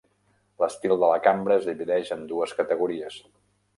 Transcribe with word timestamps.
L'estil 0.61 0.93
de 1.03 1.09
la 1.11 1.19
cambra 1.29 1.57
es 1.61 1.67
divideix 1.73 2.11
en 2.17 2.27
dues 2.33 2.59
categories. 2.63 3.21